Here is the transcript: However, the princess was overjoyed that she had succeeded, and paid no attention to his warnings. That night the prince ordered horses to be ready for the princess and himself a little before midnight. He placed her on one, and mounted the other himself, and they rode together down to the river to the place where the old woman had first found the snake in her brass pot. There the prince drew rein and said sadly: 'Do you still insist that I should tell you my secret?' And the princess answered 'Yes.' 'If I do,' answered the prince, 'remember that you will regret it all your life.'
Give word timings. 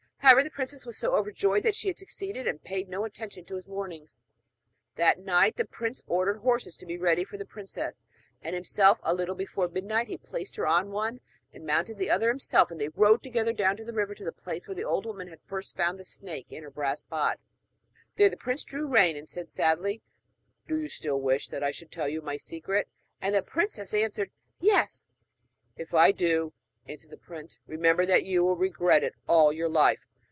However, 0.23 0.43
the 0.43 0.51
princess 0.51 0.85
was 0.85 1.03
overjoyed 1.03 1.63
that 1.63 1.75
she 1.75 1.87
had 1.87 1.97
succeeded, 1.97 2.47
and 2.47 2.63
paid 2.63 2.87
no 2.87 3.03
attention 3.05 3.43
to 3.45 3.55
his 3.55 3.67
warnings. 3.67 4.21
That 4.95 5.19
night 5.19 5.57
the 5.57 5.65
prince 5.65 6.03
ordered 6.05 6.37
horses 6.37 6.77
to 6.77 6.85
be 6.85 6.95
ready 6.97 7.23
for 7.23 7.37
the 7.37 7.45
princess 7.45 7.99
and 8.39 8.53
himself 8.53 8.99
a 9.01 9.15
little 9.15 9.33
before 9.33 9.67
midnight. 9.67 10.07
He 10.07 10.19
placed 10.19 10.55
her 10.57 10.67
on 10.67 10.91
one, 10.91 11.21
and 11.51 11.65
mounted 11.65 11.97
the 11.97 12.11
other 12.11 12.29
himself, 12.29 12.69
and 12.69 12.79
they 12.79 12.89
rode 12.89 13.23
together 13.23 13.51
down 13.51 13.75
to 13.77 13.83
the 13.83 13.95
river 13.95 14.13
to 14.13 14.23
the 14.23 14.31
place 14.31 14.67
where 14.67 14.75
the 14.75 14.85
old 14.85 15.07
woman 15.07 15.27
had 15.27 15.41
first 15.47 15.75
found 15.75 15.99
the 15.99 16.05
snake 16.05 16.45
in 16.51 16.63
her 16.63 16.71
brass 16.71 17.03
pot. 17.03 17.39
There 18.15 18.29
the 18.29 18.37
prince 18.37 18.63
drew 18.63 18.87
rein 18.87 19.17
and 19.17 19.27
said 19.27 19.49
sadly: 19.49 20.03
'Do 20.67 20.79
you 20.79 20.87
still 20.87 21.17
insist 21.29 21.49
that 21.49 21.63
I 21.63 21.71
should 21.71 21.91
tell 21.91 22.07
you 22.07 22.21
my 22.21 22.37
secret?' 22.37 22.87
And 23.19 23.33
the 23.33 23.41
princess 23.41 23.91
answered 23.91 24.29
'Yes.' 24.59 25.03
'If 25.75 25.95
I 25.95 26.11
do,' 26.11 26.53
answered 26.87 27.09
the 27.11 27.17
prince, 27.17 27.57
'remember 27.67 28.05
that 28.05 28.23
you 28.23 28.43
will 28.43 28.55
regret 28.55 29.03
it 29.03 29.15
all 29.27 29.51
your 29.51 29.67
life.' 29.67 30.05